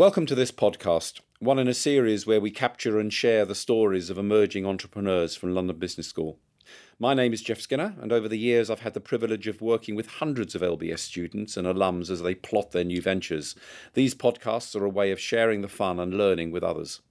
[0.00, 4.08] Welcome to this podcast, one in a series where we capture and share the stories
[4.08, 6.38] of emerging entrepreneurs from London Business School.
[6.98, 9.94] My name is Jeff Skinner, and over the years I've had the privilege of working
[9.94, 13.54] with hundreds of LBS students and alums as they plot their new ventures.
[13.92, 17.02] These podcasts are a way of sharing the fun and learning with others.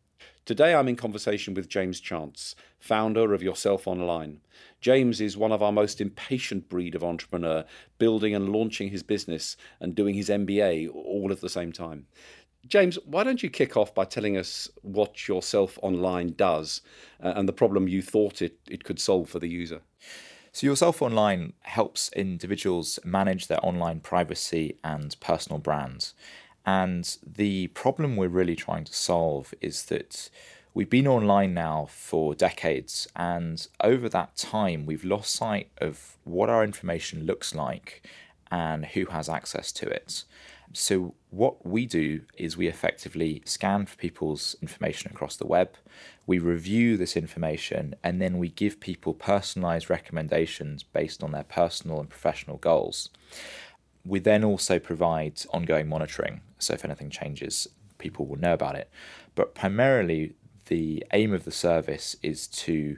[0.50, 4.40] Today I'm in conversation with James Chance, founder of Yourself Online.
[4.82, 7.66] James is one of our most impatient breed of entrepreneur,
[8.00, 12.08] building and launching his business and doing his MBA all at the same time.
[12.68, 16.82] James, why don't you kick off by telling us what Yourself Online does
[17.24, 19.82] uh, and the problem you thought it, it could solve for the user?
[20.52, 26.14] So, Yourself Online helps individuals manage their online privacy and personal brands.
[26.66, 30.30] And the problem we're really trying to solve is that
[30.74, 36.50] we've been online now for decades, and over that time, we've lost sight of what
[36.50, 38.06] our information looks like
[38.52, 40.26] and who has access to it.
[40.74, 45.76] So, what we do is we effectively scan for people's information across the web,
[46.28, 52.00] we review this information, and then we give people personalized recommendations based on their personal
[52.00, 53.10] and professional goals.
[54.06, 56.42] We then also provide ongoing monitoring.
[56.60, 57.68] So, if anything changes,
[57.98, 58.92] people will know about it.
[59.34, 60.36] But primarily,
[60.68, 62.98] the aim of the service is to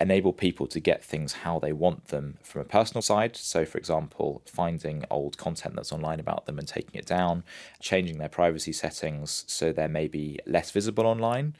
[0.00, 3.36] enable people to get things how they want them from a personal side.
[3.36, 7.44] So, for example, finding old content that's online about them and taking it down,
[7.80, 11.54] changing their privacy settings so they're maybe less visible online,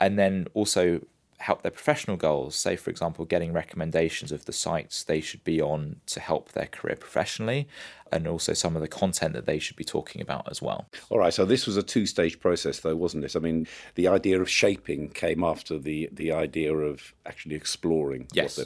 [0.00, 1.00] and then also
[1.38, 2.56] help their professional goals.
[2.56, 6.66] Say, for example, getting recommendations of the sites they should be on to help their
[6.66, 7.68] career professionally,
[8.14, 10.86] and also some of the content that they should be talking about as well.
[11.10, 11.34] All right.
[11.34, 13.34] So this was a two-stage process, though, wasn't it?
[13.34, 18.28] I mean, the idea of shaping came after the the idea of actually exploring.
[18.32, 18.58] Yes.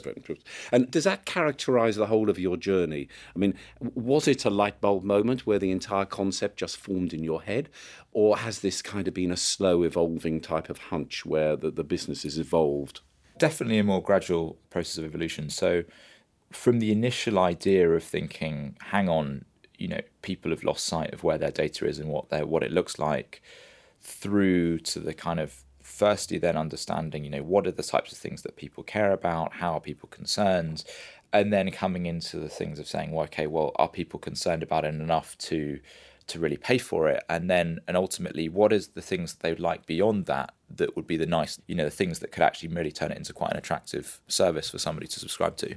[0.71, 3.07] And does that characterise the whole of your journey?
[3.35, 7.23] I mean, was it a light bulb moment where the entire concept just formed in
[7.23, 7.69] your head,
[8.11, 11.83] or has this kind of been a slow evolving type of hunch where the, the
[11.83, 13.01] business has evolved?
[13.39, 15.49] Definitely a more gradual process of evolution.
[15.49, 15.83] So
[16.51, 19.45] from the initial idea of thinking, hang on,
[19.79, 22.63] you know, people have lost sight of where their data is and what their what
[22.63, 23.41] it looks like,
[24.01, 28.17] through to the kind of firstly then understanding, you know, what are the types of
[28.17, 30.83] things that people care about, how are people concerned,
[31.33, 34.85] and then coming into the things of saying, well, okay, well, are people concerned about
[34.85, 35.79] it enough to
[36.27, 37.23] to really pay for it?
[37.27, 41.07] And then and ultimately what is the things that they'd like beyond that that would
[41.07, 43.51] be the nice you know the things that could actually really turn it into quite
[43.51, 45.75] an attractive service for somebody to subscribe to?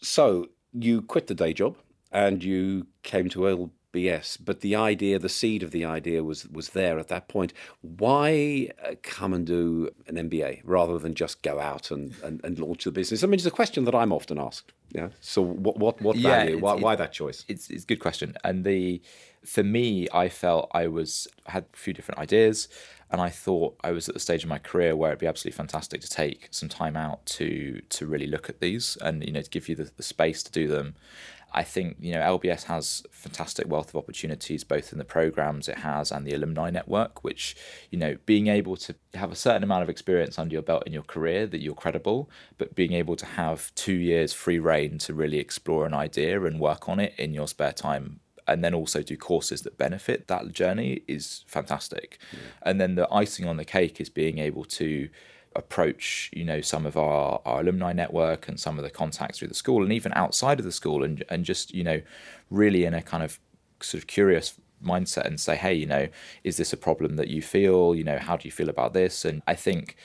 [0.00, 1.76] So you quit the day job
[2.14, 6.70] and you came to LBS, but the idea, the seed of the idea was was
[6.70, 7.52] there at that point.
[7.82, 12.58] Why uh, come and do an MBA rather than just go out and, and, and
[12.58, 13.24] launch the business?
[13.24, 14.72] I mean, it's a question that I'm often asked.
[14.92, 15.08] Yeah.
[15.20, 16.58] So what what what yeah, value?
[16.58, 17.44] Why, why that choice?
[17.48, 18.36] It's it's a good question.
[18.44, 19.02] And the
[19.44, 22.68] for me, I felt I was had a few different ideas
[23.10, 25.56] and I thought I was at the stage of my career where it'd be absolutely
[25.56, 29.42] fantastic to take some time out to to really look at these and you know
[29.42, 30.96] to give you the, the space to do them.
[31.54, 35.78] I think you know LBS has fantastic wealth of opportunities both in the programs it
[35.78, 37.56] has and the alumni network which
[37.90, 40.92] you know being able to have a certain amount of experience under your belt in
[40.92, 42.28] your career that you're credible
[42.58, 46.58] but being able to have 2 years free rein to really explore an idea and
[46.60, 50.52] work on it in your spare time and then also do courses that benefit that
[50.52, 52.18] journey is fantastic.
[52.32, 52.38] Yeah.
[52.62, 55.08] And then the icing on the cake is being able to
[55.56, 59.48] approach you know some of our, our alumni network and some of the contacts through
[59.48, 62.00] the school and even outside of the school and and just you know
[62.50, 63.38] really in a kind of
[63.80, 66.08] sort of curious mindset and say hey you know
[66.42, 69.24] is this a problem that you feel you know how do you feel about this
[69.24, 69.96] and i think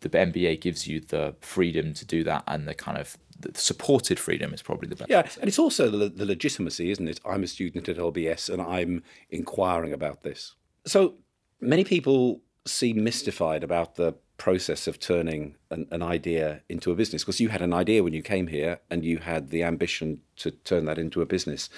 [0.00, 4.18] the MBA gives you the freedom to do that and the kind of the supported
[4.18, 5.10] freedom is probably the best.
[5.10, 7.20] Yeah, and it's also the, the legitimacy, isn't it?
[7.24, 10.54] I'm a student at LBS and I'm inquiring about this.
[10.86, 11.14] So
[11.60, 17.22] many people seem mystified about the process of turning an, an idea into a business
[17.22, 20.50] because you had an idea when you came here and you had the ambition to
[20.50, 21.70] turn that into a business.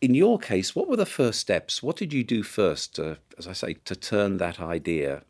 [0.00, 1.82] In your case, what were the first steps?
[1.82, 5.22] What did you do first, to, as I say, to turn that idea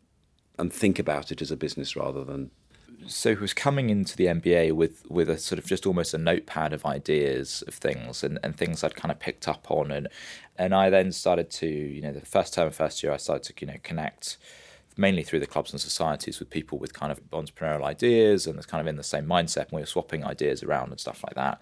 [0.57, 2.51] and think about it as a business rather than
[3.07, 6.17] so he was coming into the MBA with with a sort of just almost a
[6.17, 10.09] notepad of ideas of things and, and things I'd kind of picked up on and
[10.57, 13.65] and I then started to you know the first term first year I started to
[13.65, 14.37] you know connect
[14.99, 18.65] mainly through the clubs and societies with people with kind of entrepreneurial ideas and it's
[18.65, 21.35] kind of in the same mindset and we were swapping ideas around and stuff like
[21.35, 21.61] that.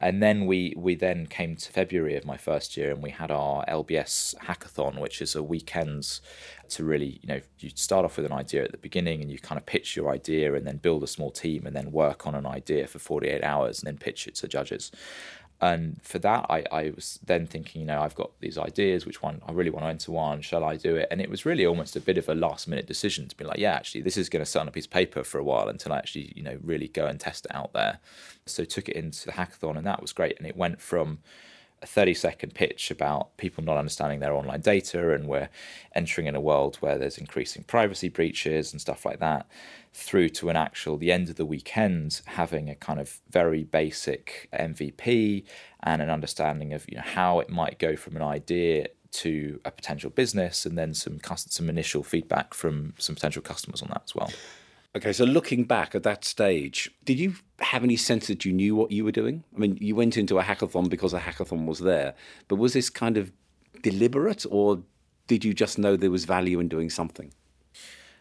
[0.00, 3.30] And then we we then came to February of my first year and we had
[3.30, 6.20] our LBS hackathon which is a weekends
[6.68, 9.38] to really you know you start off with an idea at the beginning and you
[9.38, 12.34] kind of pitch your idea and then build a small team and then work on
[12.34, 14.92] an idea for 48 hours and then pitch it to judges
[15.60, 19.22] And for that, I, I was then thinking, you know, I've got these ideas, which
[19.22, 21.08] one I really want to enter one, shall I do it?
[21.10, 23.58] And it was really almost a bit of a last minute decision to be like,
[23.58, 25.68] yeah, actually, this is going to sit on a piece of paper for a while
[25.68, 28.00] until I actually, you know, really go and test it out there.
[28.44, 30.36] So took it into the hackathon, and that was great.
[30.36, 31.20] And it went from
[31.82, 35.48] a 30 second pitch about people not understanding their online data and we're
[35.94, 39.46] entering in a world where there's increasing privacy breaches and stuff like that
[39.92, 44.48] through to an actual the end of the weekend having a kind of very basic
[44.54, 45.44] MVP
[45.82, 49.70] and an understanding of you know how it might go from an idea to a
[49.70, 54.14] potential business and then some some initial feedback from some potential customers on that as
[54.14, 54.30] well.
[54.96, 58.74] Okay, so looking back at that stage, did you have any sense that you knew
[58.74, 59.44] what you were doing?
[59.54, 62.14] I mean, you went into a hackathon because a hackathon was there,
[62.48, 63.30] but was this kind of
[63.82, 64.82] deliberate or
[65.26, 67.30] did you just know there was value in doing something?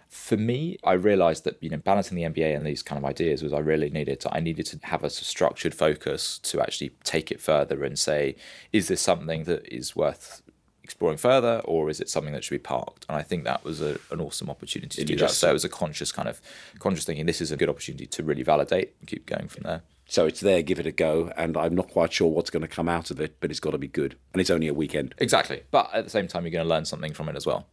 [0.09, 3.41] For me, I realized that you know balancing the MBA and these kind of ideas
[3.41, 7.31] was I really needed to I needed to have a structured focus to actually take
[7.31, 8.35] it further and say,
[8.73, 10.41] is this something that is worth
[10.85, 13.05] exploring further, or is it something that should be parked?
[13.09, 15.31] And I think that was a, an awesome opportunity to do that.
[15.31, 16.39] So it was a conscious kind of
[16.79, 17.25] conscious thinking.
[17.25, 19.81] This is a good opportunity to really validate and keep going from there.
[20.07, 22.67] So it's there, give it a go, and I'm not quite sure what's going to
[22.67, 24.15] come out of it, but it's got to be good.
[24.33, 25.15] And it's only a weekend.
[25.17, 25.63] Exactly.
[25.71, 27.65] But at the same time, you're going to learn something from it as well.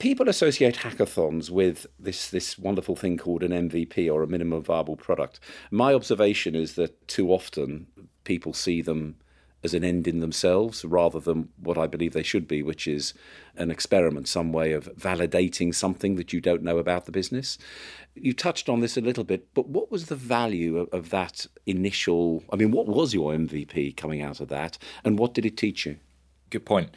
[0.00, 4.96] People associate hackathons with this, this wonderful thing called an MVP or a minimum viable
[4.96, 5.38] product.
[5.70, 7.86] My observation is that too often
[8.24, 9.16] people see them
[9.64, 13.14] as an end in themselves rather than what I believe they should be, which is
[13.56, 17.58] an experiment, some way of validating something that you don't know about the business.
[18.14, 21.46] You touched on this a little bit, but what was the value of, of that
[21.66, 22.42] initial?
[22.52, 25.86] I mean, what was your MVP coming out of that, and what did it teach
[25.86, 25.98] you?
[26.50, 26.90] Good point.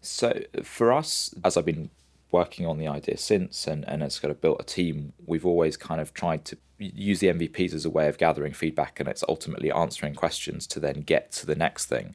[0.00, 1.90] So, for us, as I've been
[2.36, 5.76] working on the idea since and, and has kind of built a team, we've always
[5.76, 9.24] kind of tried to use the MVPs as a way of gathering feedback and it's
[9.28, 12.14] ultimately answering questions to then get to the next thing.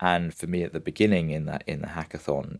[0.00, 2.58] And for me at the beginning in that in the hackathon,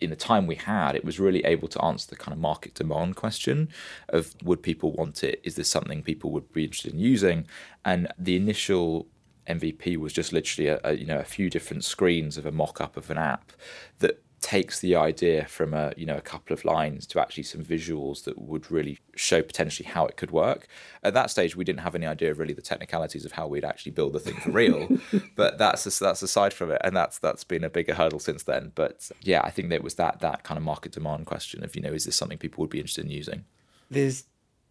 [0.00, 2.72] in the time we had, it was really able to answer the kind of market
[2.74, 3.68] demand question
[4.08, 5.40] of would people want it?
[5.42, 7.46] Is this something people would be interested in using?
[7.84, 9.08] And the initial
[9.48, 12.96] MVP was just literally a, a you know a few different screens of a mock-up
[12.96, 13.52] of an app
[13.98, 17.64] that takes the idea from a you know a couple of lines to actually some
[17.64, 20.68] visuals that would really show potentially how it could work.
[21.02, 23.64] At that stage, we didn't have any idea of really the technicalities of how we'd
[23.64, 24.88] actually build the thing for real.
[25.36, 28.44] but that's a, that's aside from it, and that's that's been a bigger hurdle since
[28.44, 28.72] then.
[28.74, 31.82] But yeah, I think that was that that kind of market demand question of you
[31.82, 33.44] know is this something people would be interested in using?
[33.90, 34.24] There's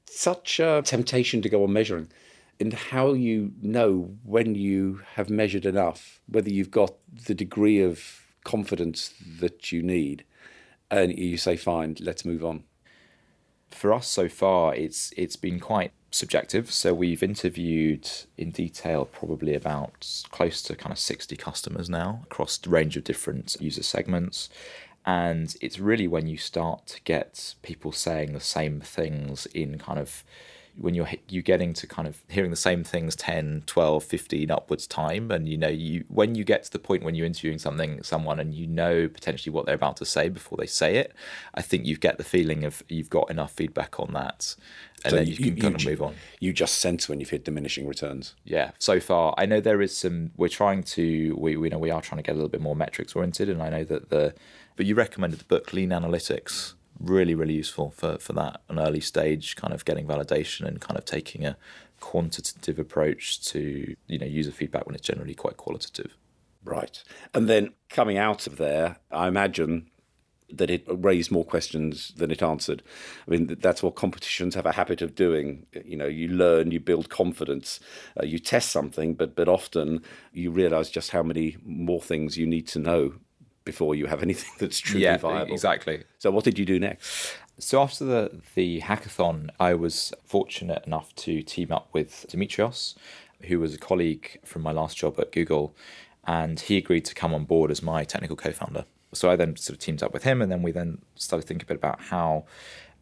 [0.05, 2.09] such a temptation to go on measuring.
[2.59, 6.95] And how you know when you have measured enough, whether you've got
[7.27, 10.23] the degree of confidence that you need,
[10.89, 12.63] and you say, "Fine, let's move on."
[13.69, 16.71] For us so far, it's it's been quite subjective.
[16.71, 22.59] So we've interviewed in detail probably about close to kind of sixty customers now across
[22.65, 24.49] a range of different user segments.
[25.05, 29.99] And it's really when you start to get people saying the same things in kind
[29.99, 30.23] of
[30.79, 34.85] when you're you getting to kind of hearing the same things 10 12 15 upwards
[34.85, 38.01] time and you know you when you get to the point when you're interviewing something
[38.03, 41.13] someone and you know potentially what they're about to say before they say it
[41.55, 44.55] i think you get the feeling of you've got enough feedback on that
[45.03, 46.15] and so then you, you can kind of move on.
[46.39, 48.33] you just sense when you've hit diminishing returns.
[48.43, 51.91] Yeah so far i know there is some we're trying to we, we know we
[51.91, 54.33] are trying to get a little bit more metrics oriented and i know that the
[54.75, 58.99] but you recommended the book lean analytics really really useful for for that an early
[58.99, 61.57] stage kind of getting validation and kind of taking a
[61.99, 66.15] quantitative approach to you know user feedback when it's generally quite qualitative
[66.63, 69.89] right and then coming out of there i imagine
[70.49, 72.81] that it raised more questions than it answered.
[73.27, 75.65] I mean, that's what competitions have a habit of doing.
[75.83, 77.79] You know, you learn, you build confidence,
[78.19, 80.01] uh, you test something, but but often
[80.31, 83.15] you realize just how many more things you need to know
[83.67, 85.53] before you have anything that's truly yeah, viable.
[85.53, 86.03] Exactly.
[86.17, 87.37] So, what did you do next?
[87.59, 92.95] So after the the hackathon, I was fortunate enough to team up with Dimitrios,
[93.43, 95.75] who was a colleague from my last job at Google,
[96.25, 98.85] and he agreed to come on board as my technical co-founder.
[99.13, 101.65] So I then sort of teamed up with him, and then we then started thinking
[101.65, 102.45] a bit about how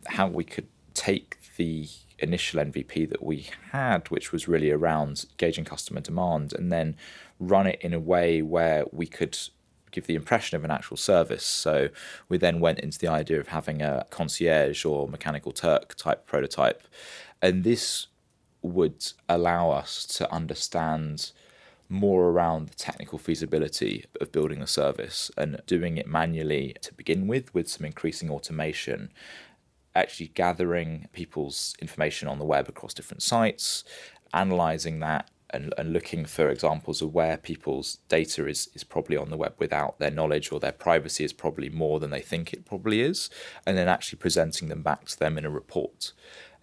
[0.08, 5.66] how we could take the initial MVP that we had, which was really around gauging
[5.66, 6.96] customer demand, and then
[7.40, 9.38] run it in a way where we could
[9.96, 11.46] give the impression of an actual service.
[11.46, 11.90] So
[12.30, 16.84] we then went into the idea of having a concierge or mechanical Turk type prototype.
[17.42, 18.08] And this
[18.62, 21.32] would allow us to understand
[21.88, 27.28] more around the technical feasibility of building the service and doing it manually to begin
[27.28, 29.12] with, with some increasing automation.
[29.94, 33.84] Actually, gathering people's information on the web across different sites,
[34.34, 39.30] analyzing that and, and looking for examples of where people's data is, is probably on
[39.30, 42.66] the web without their knowledge or their privacy is probably more than they think it
[42.66, 43.30] probably is,
[43.66, 46.14] and then actually presenting them back to them in a report.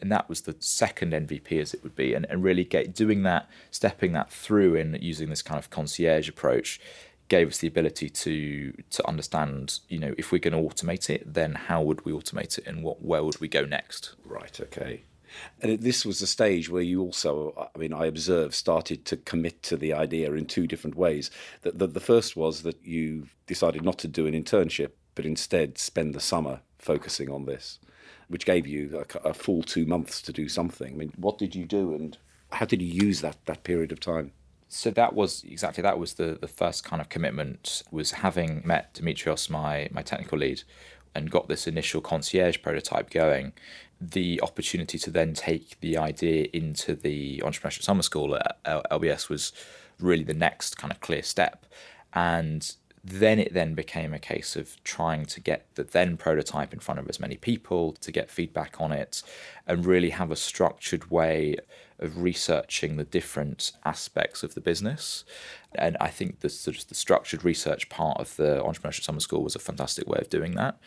[0.00, 3.22] And that was the second MVP, as it would be, and, and really get doing
[3.22, 6.80] that, stepping that through and using this kind of concierge approach
[7.28, 11.32] gave us the ability to to understand, you know, if we're going to automate it,
[11.32, 14.14] then how would we automate it, and what where would we go next?
[14.24, 14.60] Right.
[14.60, 15.04] Okay.
[15.60, 19.62] And this was a stage where you also, I mean, I observed, started to commit
[19.64, 21.30] to the idea in two different ways.
[21.62, 25.78] That the, the first was that you decided not to do an internship, but instead
[25.78, 27.78] spend the summer focusing on this,
[28.28, 30.94] which gave you a, a full two months to do something.
[30.94, 32.16] I mean, what did you do, and
[32.50, 34.32] how did you use that that period of time?
[34.74, 38.94] so that was exactly that was the the first kind of commitment was having met
[38.94, 40.62] Dimitrios, my my technical lead,
[41.14, 43.52] and got this initial concierge prototype going.
[44.00, 49.52] The opportunity to then take the idea into the entrepreneurship summer school at LBS was
[50.00, 51.66] really the next kind of clear step,
[52.12, 52.74] and
[53.04, 57.00] then it then became a case of trying to get the then prototype in front
[57.00, 59.22] of as many people to get feedback on it
[59.66, 61.56] and really have a structured way
[61.98, 65.24] of researching the different aspects of the business.
[65.74, 69.42] And I think the sort of the structured research part of the entrepreneurship summer school
[69.42, 70.78] was a fantastic way of doing that.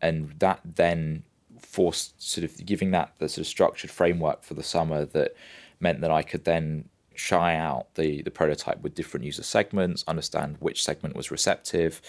[0.00, 1.24] And that then
[1.60, 5.34] forced sort of giving that the sort of structured framework for the summer that
[5.80, 10.56] meant that I could then shy out the the prototype with different user segments, understand
[10.60, 12.00] which segment was receptive,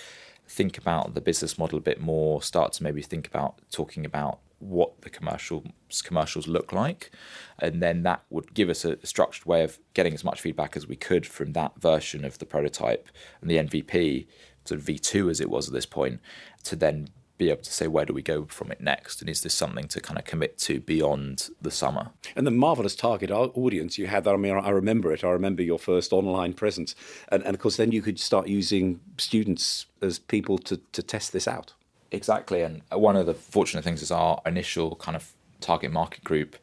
[0.48, 4.40] think about the business model a bit more, start to maybe think about talking about
[4.60, 5.68] what the commercials
[6.04, 7.12] commercials look like,
[7.60, 10.88] and then that would give us a, structured way of getting as much feedback as
[10.88, 13.10] we could from that version of the prototype
[13.42, 14.28] and the MVP,
[14.66, 16.20] sort of V2 as it was at this point,
[16.64, 19.22] to then be able to say where do we go from it next?
[19.22, 22.12] And is this something to kind of commit to beyond the summer?
[22.36, 25.24] And the marvelous target audience you had that i mean i remember it.
[25.24, 26.96] I remember your first online presence.
[27.30, 31.34] And, and of course then you could start using students as people to, to test
[31.34, 31.74] this out.
[32.12, 32.62] Exactly.
[32.62, 36.56] And one of the fortunate things is our initial kind of target market group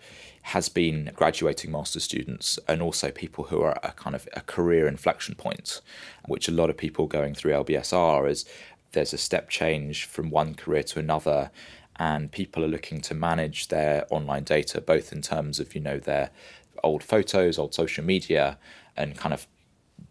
[0.43, 4.89] has been graduating master students and also people who are a kind of a career
[4.89, 5.81] inflection point,
[6.27, 8.45] which a lot of people going through LBS are is
[8.93, 11.51] there's a step change from one career to another
[11.97, 15.99] and people are looking to manage their online data both in terms of you know
[15.99, 16.31] their
[16.83, 18.59] old photos old social media
[18.97, 19.47] and kind of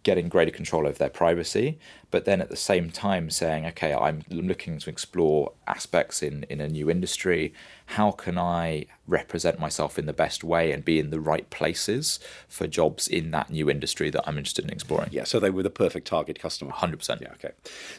[0.04, 1.80] getting greater control over their privacy,
[2.12, 6.60] but then at the same time saying, okay, I'm looking to explore aspects in, in
[6.60, 7.53] a new industry.
[7.86, 12.20] How can I represent myself in the best way and be in the right places
[12.48, 15.10] for jobs in that new industry that I'm interested in exploring?
[15.12, 16.72] Yeah, so they were the perfect target customer.
[16.72, 17.22] 100%.
[17.22, 17.51] Yeah, okay.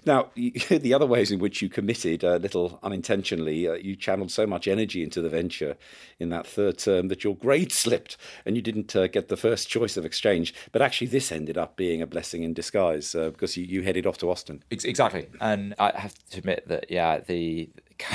[0.04, 4.46] Now, the other ways in which you committed, a little unintentionally, uh, you channeled so
[4.46, 5.76] much energy into the venture
[6.18, 9.68] in that third term that your grade slipped and you didn't uh, get the first
[9.68, 10.54] choice of exchange.
[10.70, 14.01] But actually, this ended up being a blessing in disguise uh, because you, you headed
[14.06, 14.62] off to Austin.
[14.70, 17.70] Exactly, and I have to admit that yeah, the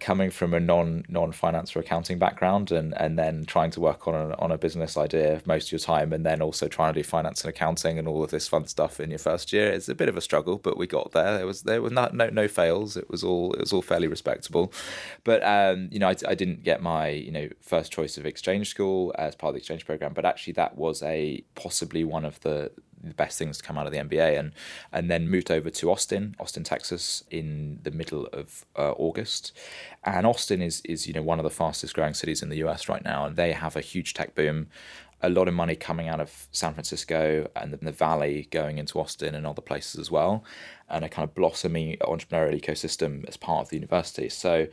[0.00, 4.06] coming from a non non finance or accounting background and and then trying to work
[4.06, 7.00] on a, on a business idea most of your time and then also trying to
[7.00, 9.88] do finance and accounting and all of this fun stuff in your first year it's
[9.88, 11.38] a bit of a struggle but we got there.
[11.38, 12.96] There was there were not, no no fails.
[12.96, 14.72] It was all it was all fairly respectable.
[15.24, 18.70] But um you know I, I didn't get my you know first choice of exchange
[18.70, 22.40] school as part of the exchange program but actually that was a possibly one of
[22.40, 22.70] the
[23.02, 24.52] the best things to come out of the MBA, and
[24.92, 29.52] and then moved over to Austin, Austin, Texas, in the middle of uh, August.
[30.04, 32.88] And Austin is is you know one of the fastest growing cities in the US
[32.88, 34.68] right now, and they have a huge tech boom.
[35.20, 39.00] A lot of money coming out of San Francisco and the, the Valley going into
[39.00, 40.44] Austin and other places as well,
[40.88, 44.28] and a kind of blossoming entrepreneurial ecosystem as part of the university.
[44.28, 44.68] So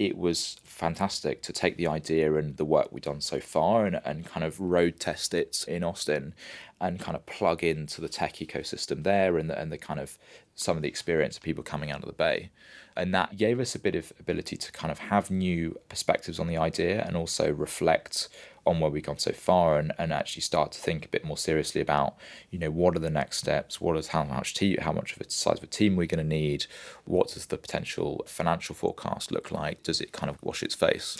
[0.00, 4.00] it was fantastic to take the idea and the work we've done so far and,
[4.02, 6.32] and kind of road test it in Austin
[6.80, 10.16] and kind of plug into the tech ecosystem there and the, and the kind of
[10.54, 12.48] some of the experience of people coming out of the bay.
[12.96, 16.46] And that gave us a bit of ability to kind of have new perspectives on
[16.46, 18.30] the idea and also reflect
[18.66, 21.36] on where we've gone so far and, and actually start to think a bit more
[21.36, 22.16] seriously about
[22.50, 23.80] you know what are the next steps?
[23.80, 26.22] What is how much team how much of a size of a team we're going
[26.22, 26.66] to need?
[27.04, 29.82] What does the potential financial forecast look like?
[29.82, 31.16] Does it kind of wash its face?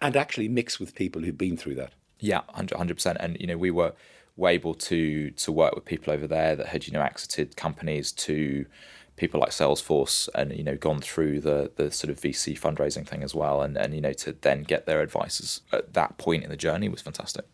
[0.00, 1.92] And actually mix with people who've been through that.
[2.20, 3.18] Yeah 100 percent.
[3.20, 3.92] And you know we were
[4.36, 8.12] were able to to work with people over there that had you know exited companies
[8.12, 8.66] to
[9.16, 13.22] people like Salesforce and you know gone through the the sort of VC fundraising thing
[13.22, 16.50] as well and and you know to then get their advices at that point in
[16.50, 17.44] the journey was fantastic.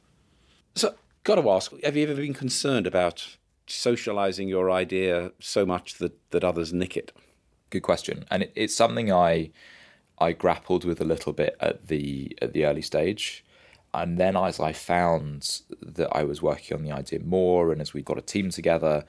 [0.75, 3.37] So got to ask, have you ever been concerned about
[3.67, 7.13] socializing your idea so much that that others nick it?
[7.71, 9.51] Good question, and it, it's something I
[10.19, 13.45] I grappled with a little bit at the at the early stage
[13.93, 17.93] And then as I found that I was working on the idea more, and as
[17.93, 19.05] we got a team together,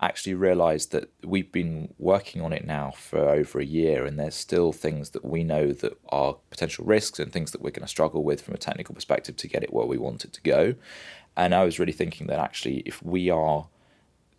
[0.00, 4.34] actually realized that we've been working on it now for over a year and there's
[4.34, 7.88] still things that we know that are potential risks and things that we're going to
[7.88, 10.74] struggle with from a technical perspective to get it where we want it to go.
[11.36, 13.66] And i was really thinking that actually if we are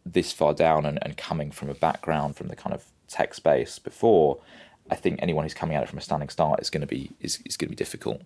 [0.05, 3.77] this far down and, and coming from a background from the kind of tech space
[3.77, 4.39] before
[4.89, 7.11] i think anyone who's coming at it from a standing start is going to be
[7.19, 8.21] is, is going to be difficult.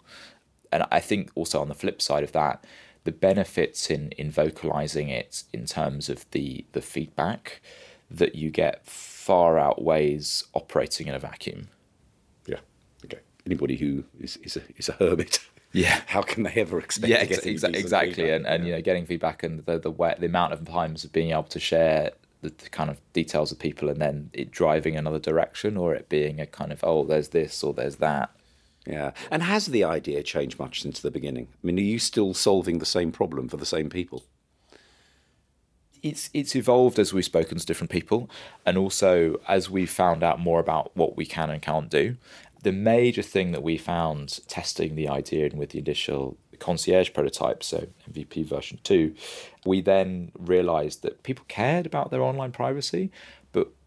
[0.71, 2.63] And i think also on the flip side of that
[3.03, 7.61] the benefits in in vocalizing it in terms of the the feedback
[8.09, 11.69] that you get far outweighs operating in a vacuum.
[12.45, 12.59] Yeah.
[13.05, 13.19] Okay.
[13.45, 15.39] Anybody who is is a, is a hermit.
[15.71, 16.01] Yeah.
[16.07, 17.09] How can they ever expect?
[17.09, 18.29] Yeah, to get exa- exactly.
[18.29, 21.11] And and you know, getting feedback and the the way, the amount of times of
[21.11, 24.97] being able to share the, the, kind of details of people and then it driving
[24.97, 28.31] another direction or it being a kind of oh there's this or there's that
[28.85, 29.11] yeah.
[29.29, 31.47] And has the idea changed much since the beginning?
[31.51, 34.23] I mean, are you still solving the same problem for the same people?
[36.01, 38.27] It's it's evolved as we've spoken to different people,
[38.65, 42.17] and also as we've found out more about what we can and can't do.
[42.63, 47.63] The major thing that we found testing the idea and with the initial concierge prototype,
[47.63, 49.13] so MVP version two,
[49.65, 53.11] we then realized that people cared about their online privacy,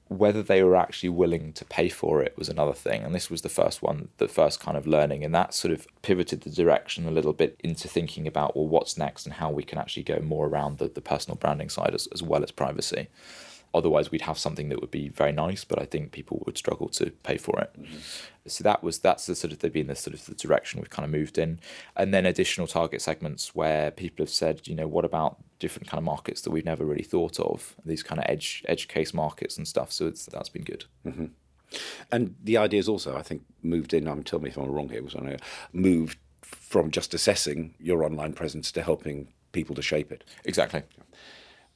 [0.08, 3.02] whether they were actually willing to pay for it was another thing.
[3.02, 5.25] And this was the first one, the first kind of learning.
[5.25, 8.99] And that sort of pivoted the direction a little bit into thinking about, well, what's
[8.99, 12.06] next and how we can actually go more around the, the personal branding side as,
[12.12, 13.08] as well as privacy.
[13.75, 16.88] Otherwise, we'd have something that would be very nice, but I think people would struggle
[16.90, 17.73] to pay for it.
[17.76, 17.97] Mm-hmm.
[18.47, 21.04] So that was that's the sort of been the sort of the direction we've kind
[21.04, 21.59] of moved in,
[21.97, 25.99] and then additional target segments where people have said, you know, what about different kind
[25.99, 27.75] of markets that we've never really thought of?
[27.85, 29.90] These kind of edge edge case markets and stuff.
[29.90, 30.85] So it's that's been good.
[31.04, 31.26] Mm-hmm.
[32.12, 34.07] And the idea is also, I think, moved in.
[34.07, 35.02] I'm tell me if I'm wrong here.
[35.02, 35.38] Was on a
[35.73, 40.23] moved from just assessing your online presence to helping people to shape it.
[40.45, 40.83] Exactly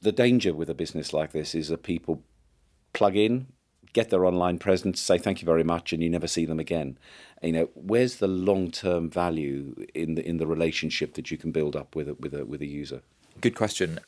[0.01, 2.23] the danger with a business like this is that people
[2.93, 3.47] plug in,
[3.93, 6.97] get their online presence, say thank you very much, and you never see them again.
[7.41, 11.51] You know, where's the long term value in the in the relationship that you can
[11.51, 13.01] build up with a, with a with a user?
[13.41, 13.99] Good question.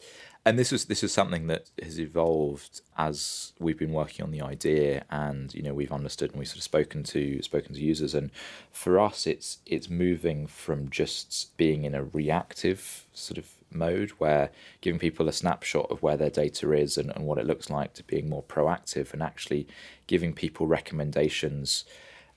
[0.44, 4.42] And this is this is something that has evolved as we've been working on the
[4.42, 8.16] idea, and you know we've understood and we've sort of spoken to spoken to users.
[8.16, 8.32] And
[8.72, 14.52] for us, it's it's moving from just being in a reactive sort of mode where
[14.82, 17.94] giving people a snapshot of where their data is and, and what it looks like
[17.94, 19.68] to being more proactive and actually
[20.08, 21.86] giving people recommendations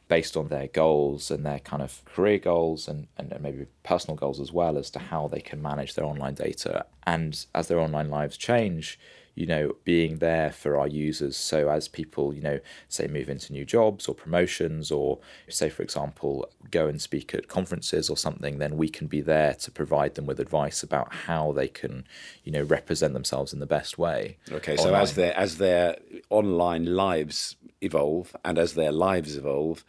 [0.08, 4.38] based on their goals and their kind of career goals and, and maybe personal goals
[4.38, 6.84] as well as to how they can manage their online data.
[7.06, 8.98] And as their online lives change,
[9.34, 11.36] you know, being there for our users.
[11.36, 15.18] So as people, you know, say move into new jobs or promotions, or
[15.48, 19.54] say, for example, go and speak at conferences or something, then we can be there
[19.54, 22.06] to provide them with advice about how they can,
[22.44, 24.38] you know, represent themselves in the best way.
[24.52, 25.96] Okay, so as their as their
[26.30, 29.84] online lives evolve and as their lives evolve,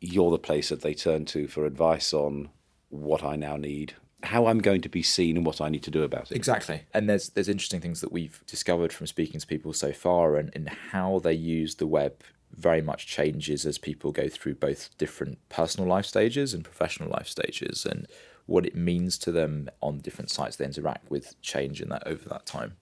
[0.00, 2.48] you're the place that they turn to for advice on
[2.88, 5.90] what I now need, how I'm going to be seen and what I need to
[5.90, 6.36] do about it.
[6.36, 6.82] Exactly.
[6.94, 10.50] And there's there's interesting things that we've discovered from speaking to people so far and,
[10.54, 12.22] and how they use the web
[12.54, 17.26] very much changes as people go through both different personal life stages and professional life
[17.26, 18.06] stages and
[18.46, 22.28] what it means to them on different sites they interact with change in that over
[22.28, 22.76] that time.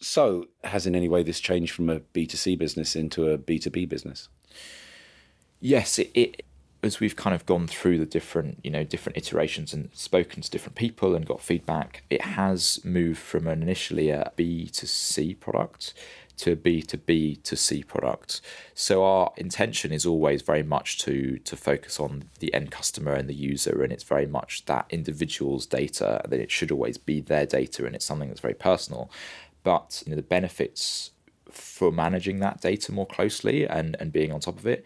[0.00, 4.28] So, has in any way this changed from a B2C business into a B2B business?
[5.60, 6.44] Yes, it, it
[6.84, 10.50] as we've kind of gone through the different you know different iterations and spoken to
[10.50, 15.34] different people and got feedback it has moved from an initially a b to c
[15.34, 15.94] product
[16.36, 18.40] to a b to b to c product.
[18.74, 23.28] So our intention is always very much to to focus on the end customer and
[23.28, 27.46] the user and it's very much that individual's data that it should always be their
[27.46, 29.10] data and it's something that's very personal.
[29.62, 31.12] But you know, the benefits
[31.50, 34.84] for managing that data more closely and, and being on top of it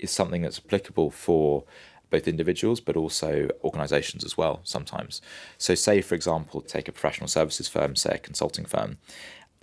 [0.00, 1.64] is something that's applicable for
[2.10, 5.22] both individuals but also organizations as well sometimes.
[5.58, 8.98] So, say, for example, take a professional services firm, say a consulting firm,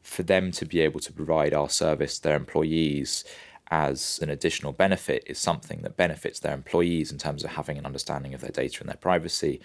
[0.02, 3.26] for them to be able to provide our service to their employees
[3.70, 7.86] as an additional benefit is something that benefits their employees in terms of having an
[7.86, 9.60] understanding of their data and their privacy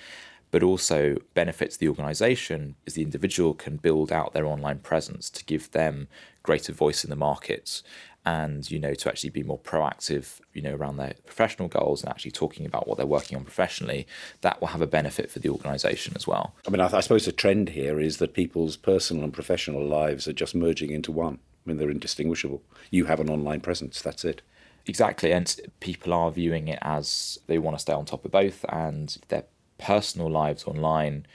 [0.50, 5.44] but also benefits the organization as the individual can build out their online presence to
[5.44, 6.08] give them
[6.42, 7.82] greater voice in the markets
[8.24, 12.10] and you know to actually be more proactive you know around their professional goals and
[12.10, 14.06] actually talking about what they're working on professionally
[14.42, 16.54] that will have a benefit for the organization as well.
[16.66, 20.28] I mean i, I suppose the trend here is that people's personal and professional lives
[20.28, 21.38] are just merging into one.
[21.64, 22.62] I mean they're indistinguishable.
[22.90, 24.42] You have an online presence that's it.
[24.86, 28.64] Exactly and people are viewing it as they want to stay on top of both
[28.68, 29.44] and they're
[29.78, 31.26] personal lives online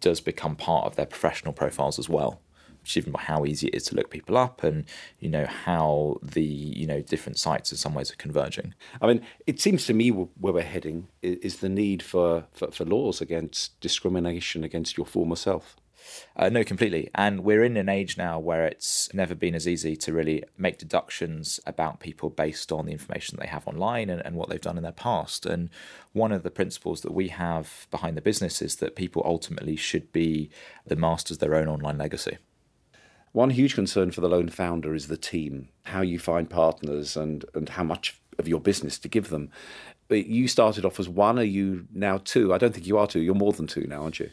[0.00, 2.40] does become part of their professional profiles as well
[2.96, 4.84] even how easy it is to look people up and
[5.20, 9.20] you know how the you know different sites in some ways are converging i mean
[9.46, 13.78] it seems to me where we're heading is the need for, for, for laws against
[13.80, 15.76] discrimination against your former self
[16.36, 17.10] uh, no, completely.
[17.14, 20.78] And we're in an age now where it's never been as easy to really make
[20.78, 24.76] deductions about people based on the information they have online and, and what they've done
[24.76, 25.46] in their past.
[25.46, 25.70] And
[26.12, 30.12] one of the principles that we have behind the business is that people ultimately should
[30.12, 30.50] be
[30.86, 32.38] the masters of their own online legacy.
[33.34, 37.44] One huge concern for the lone founder is the team, how you find partners and,
[37.52, 39.50] and how much of your business to give them.
[40.06, 42.54] But you started off as one, are you now two?
[42.54, 44.30] I don't think you are two, you're more than two now, aren't you?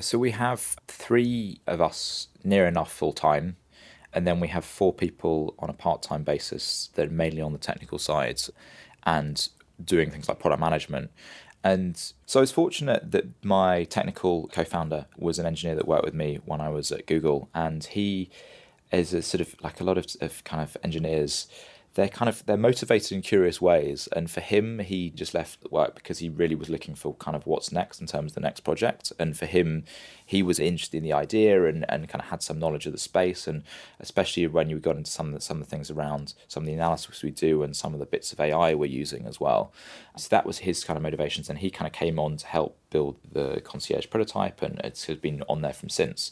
[0.00, 3.58] So we have three of us near enough full time,
[4.14, 7.52] and then we have four people on a part time basis that are mainly on
[7.52, 8.48] the technical sides
[9.04, 9.46] and
[9.84, 11.10] doing things like product management.
[11.64, 16.04] And so I was fortunate that my technical co founder was an engineer that worked
[16.04, 18.30] with me when I was at Google, and he
[18.92, 21.46] is a sort of like a lot of, of kind of engineers
[21.98, 25.96] they're kind of they're motivated in curious ways and for him he just left work
[25.96, 28.60] because he really was looking for kind of what's next in terms of the next
[28.60, 29.12] project.
[29.18, 29.82] And for him
[30.24, 33.00] he was interested in the idea and, and kind of had some knowledge of the
[33.00, 33.48] space.
[33.48, 33.64] And
[33.98, 36.68] especially when you got into some of the, some of the things around some of
[36.68, 39.72] the analysis we do and some of the bits of AI we're using as well.
[40.16, 41.50] So that was his kind of motivations.
[41.50, 45.42] And he kind of came on to help build the concierge prototype and it's been
[45.48, 46.30] on there from since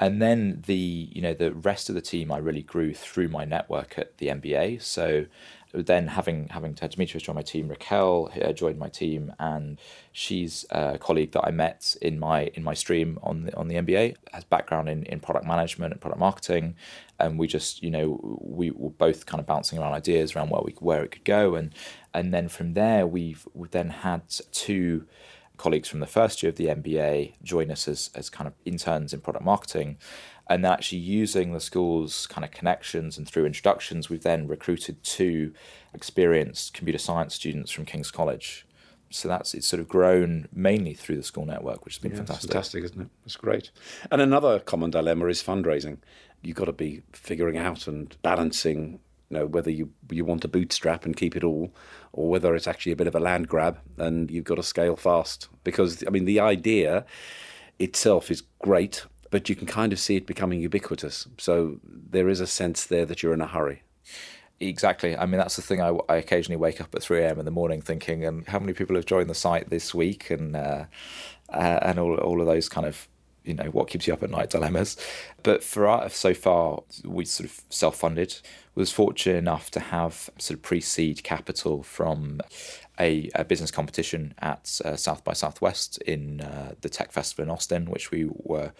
[0.00, 0.74] and then the
[1.12, 4.28] you know the rest of the team I really grew through my network at the
[4.28, 4.82] MBA.
[4.82, 5.26] So
[5.72, 9.78] then having having had Demetrius join my team, Raquel uh, joined my team, and
[10.10, 13.76] she's a colleague that I met in my in my stream on the on the
[13.76, 14.16] MBA.
[14.32, 16.76] Has background in, in product management and product marketing,
[17.18, 20.62] and we just you know we were both kind of bouncing around ideas around where
[20.62, 21.74] we where it could go, and
[22.14, 25.06] and then from there we've we've then had two
[25.60, 29.12] colleagues from the first year of the MBA join us as, as kind of interns
[29.12, 29.98] in product marketing.
[30.48, 35.02] And then actually using the school's kind of connections and through introductions, we've then recruited
[35.04, 35.52] two
[35.92, 38.66] experienced computer science students from King's College.
[39.10, 42.18] So that's it's sort of grown mainly through the school network, which has been yeah,
[42.18, 42.50] fantastic.
[42.50, 43.08] Fantastic, isn't it?
[43.26, 43.70] It's great.
[44.10, 45.98] And another common dilemma is fundraising.
[46.42, 50.48] You've got to be figuring out and balancing you know whether you you want to
[50.48, 51.72] bootstrap and keep it all
[52.12, 54.96] or whether it's actually a bit of a land grab and you've got to scale
[54.96, 57.04] fast because i mean the idea
[57.78, 62.40] itself is great but you can kind of see it becoming ubiquitous so there is
[62.40, 63.82] a sense there that you're in a hurry
[64.62, 65.16] Exactly.
[65.16, 65.80] I mean, that's the thing.
[65.80, 67.38] I, I occasionally wake up at 3 a.m.
[67.38, 70.28] in the morning thinking, and um, how many people have joined the site this week,
[70.28, 70.84] and uh,
[71.48, 73.08] uh, and all all of those kind of
[73.50, 74.96] you know what keeps you up at night dilemmas.
[75.42, 78.40] But for us, so far, we sort of self funded
[78.74, 82.40] was fortunate enough to have sort of pre-seed capital from
[82.98, 87.50] a, a business competition at uh, South by Southwest in uh, the Tech Festival in
[87.50, 88.72] Austin, which we were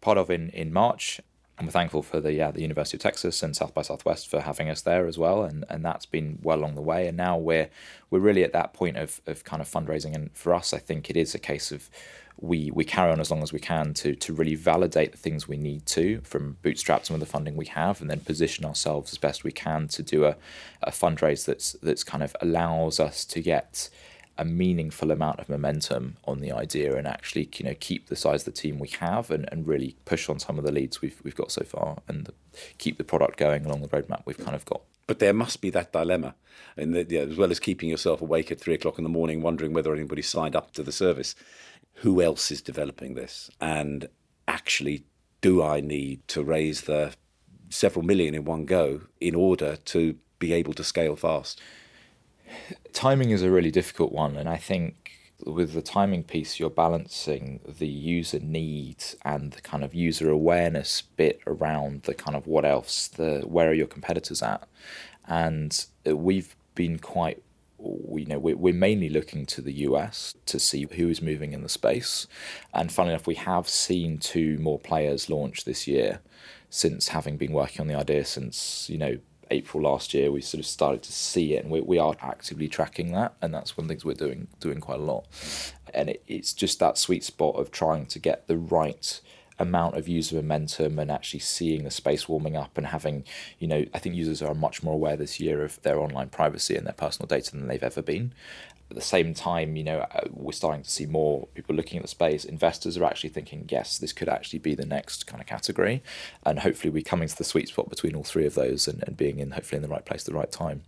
[0.00, 1.20] part of in, in March.
[1.58, 4.40] And we're thankful for the yeah, the University of Texas and South by Southwest for
[4.40, 7.06] having us there as well, and and that's been well along the way.
[7.06, 7.68] And now we're
[8.10, 10.14] we're really at that point of of kind of fundraising.
[10.14, 11.90] And for us, I think it is a case of
[12.40, 15.46] we we carry on as long as we can to to really validate the things
[15.46, 19.12] we need to from bootstrap some of the funding we have and then position ourselves
[19.12, 20.36] as best we can to do a,
[20.82, 23.88] a fundraise that's that's kind of allows us to get
[24.38, 28.42] a meaningful amount of momentum on the idea and actually you know keep the size
[28.42, 31.20] of the team we have and, and really push on some of the leads we've
[31.22, 32.30] we've got so far and
[32.78, 34.82] keep the product going along the roadmap we've kind of got.
[35.06, 36.34] But there must be that dilemma,
[36.76, 39.72] and yeah, as well as keeping yourself awake at three o'clock in the morning, wondering
[39.72, 41.34] whether anybody signed up to the service
[41.94, 43.50] who else is developing this?
[43.60, 44.08] And
[44.48, 45.04] actually,
[45.40, 47.14] do I need to raise the
[47.68, 51.60] several million in one go in order to be able to scale fast?
[52.92, 54.36] Timing is a really difficult one.
[54.36, 55.12] And I think
[55.44, 61.02] with the timing piece, you're balancing the user needs and the kind of user awareness
[61.02, 64.68] bit around the kind of what else, the where are your competitors at?
[65.26, 67.42] And we've been quite
[67.82, 71.68] you know we're mainly looking to the US to see who is moving in the
[71.68, 72.26] space,
[72.72, 76.20] and funnily enough, we have seen two more players launch this year
[76.70, 79.18] since having been working on the idea since you know
[79.50, 80.30] April last year.
[80.32, 83.52] We sort of started to see it, and we, we are actively tracking that, and
[83.52, 85.26] that's one of the things we're doing doing quite a lot.
[85.94, 89.20] And it, it's just that sweet spot of trying to get the right
[89.62, 93.24] amount of user momentum and actually seeing the space warming up and having,
[93.58, 96.76] you know, I think users are much more aware this year of their online privacy
[96.76, 98.34] and their personal data than they've ever been.
[98.90, 102.02] At the same time, you know, uh, we're starting to see more people looking at
[102.02, 102.44] the space.
[102.44, 106.02] Investors are actually thinking, yes, this could actually be the next kind of category.
[106.44, 109.16] And hopefully we're coming to the sweet spot between all three of those and, and
[109.16, 110.82] being in hopefully in the right place at the right time.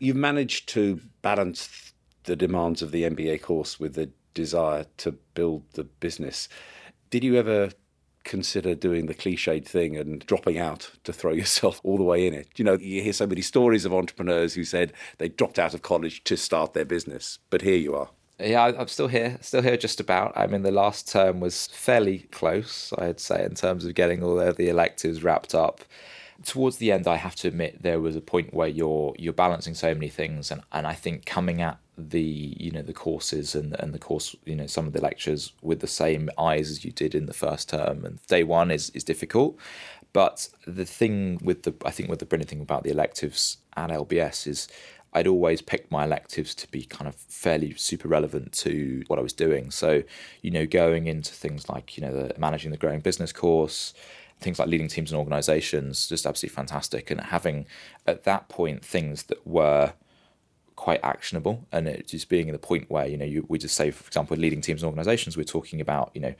[0.00, 1.92] You've managed to balance
[2.24, 6.48] the demands of the MBA course with the desire to build the business.
[7.12, 7.68] Did you ever
[8.24, 12.32] consider doing the cliched thing and dropping out to throw yourself all the way in
[12.32, 12.48] it.
[12.56, 15.82] You know, you hear so many stories of entrepreneurs who said they dropped out of
[15.82, 18.08] college to start their business, but here you are.
[18.40, 20.32] Yeah, I'm still here, still here just about.
[20.34, 24.40] I mean, the last term was fairly close, I'd say, in terms of getting all
[24.40, 25.82] of the electives wrapped up.
[26.44, 29.74] Towards the end, I have to admit there was a point where you're you're balancing
[29.74, 33.78] so many things, and, and I think coming at the you know the courses and
[33.78, 36.90] and the course you know some of the lectures with the same eyes as you
[36.90, 39.58] did in the first term and day one is is difficult
[40.14, 43.90] but the thing with the I think with the brilliant thing about the electives at
[43.90, 44.68] LBS is
[45.14, 49.22] I'd always picked my electives to be kind of fairly super relevant to what I
[49.22, 49.70] was doing.
[49.70, 50.02] So,
[50.40, 53.92] you know, going into things like, you know, the managing the growing business course,
[54.42, 57.10] things like leading teams and organizations, just absolutely fantastic.
[57.10, 57.66] And having
[58.06, 59.94] at that point things that were
[60.76, 63.76] quite actionable and it just being in the point where you know you, we just
[63.76, 66.34] say for example leading teams and organizations we're talking about you know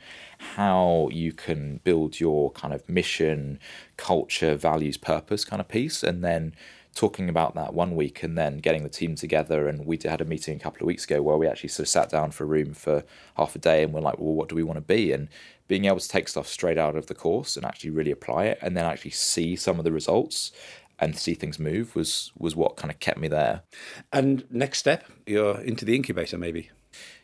[0.55, 3.57] how you can build your kind of mission
[3.95, 6.53] culture values purpose kind of piece and then
[6.95, 10.25] talking about that one week and then getting the team together and we had a
[10.25, 12.47] meeting a couple of weeks ago where we actually sort of sat down for a
[12.47, 13.03] room for
[13.37, 15.27] half a day and we're like well what do we want to be and
[15.67, 18.59] being able to take stuff straight out of the course and actually really apply it
[18.61, 20.51] and then actually see some of the results
[20.99, 23.63] and see things move was was what kind of kept me there.
[24.11, 26.69] And next step, you're into the incubator, maybe.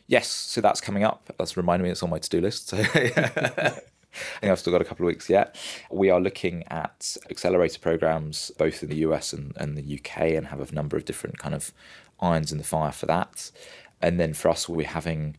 [0.06, 1.32] Yes, so that's coming up.
[1.38, 2.68] That's reminding me it's on my to do list.
[2.68, 2.78] So
[4.12, 5.56] I think I've still got a couple of weeks yet.
[5.90, 10.48] We are looking at accelerator programs both in the US and, and the UK and
[10.48, 11.72] have a number of different kind of
[12.18, 13.50] irons in the fire for that.
[14.02, 15.36] And then for us, we're having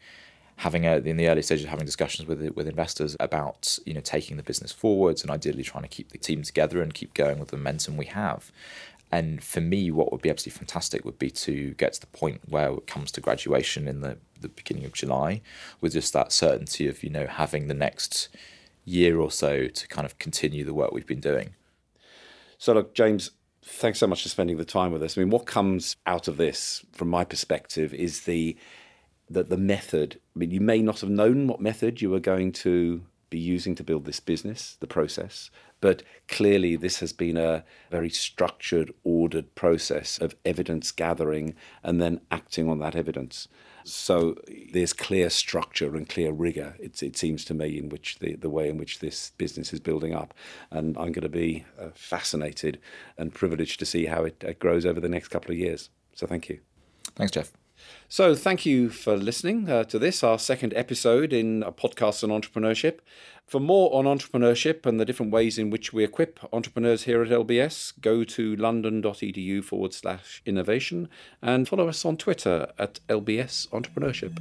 [0.61, 3.99] having a, in the early stages of having discussions with with investors about you know
[3.99, 7.39] taking the business forwards and ideally trying to keep the team together and keep going
[7.39, 8.51] with the momentum we have.
[9.11, 12.41] And for me, what would be absolutely fantastic would be to get to the point
[12.47, 15.41] where it comes to graduation in the, the beginning of July,
[15.81, 18.29] with just that certainty of you know having the next
[18.85, 21.55] year or so to kind of continue the work we've been doing.
[22.59, 23.31] So look, James,
[23.63, 25.17] thanks so much for spending the time with us.
[25.17, 28.55] I mean, what comes out of this, from my perspective, is the
[29.33, 32.51] that the method, I mean, you may not have known what method you were going
[32.53, 37.63] to be using to build this business, the process, but clearly this has been a
[37.89, 43.47] very structured, ordered process of evidence gathering and then acting on that evidence.
[43.83, 44.35] So
[44.73, 48.49] there's clear structure and clear rigor, it, it seems to me, in which the, the
[48.49, 50.35] way in which this business is building up.
[50.69, 52.79] And I'm going to be uh, fascinated
[53.17, 55.89] and privileged to see how it, it grows over the next couple of years.
[56.13, 56.59] So thank you.
[57.15, 57.51] Thanks, Jeff.
[58.09, 62.41] So, thank you for listening uh, to this, our second episode in a podcast on
[62.41, 62.99] entrepreneurship.
[63.47, 67.29] For more on entrepreneurship and the different ways in which we equip entrepreneurs here at
[67.29, 71.09] LBS, go to london.edu forward slash innovation
[71.41, 74.37] and follow us on Twitter at LBS Entrepreneurship.